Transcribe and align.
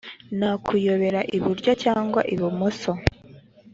nta 0.37 0.51
kuyobera 0.65 1.19
iburyo 1.37 1.71
cyangwa 1.83 2.21
ibumoso. 2.33 2.91